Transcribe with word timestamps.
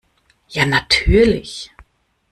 Ja, 0.47 0.65
natürlich! 0.65 1.71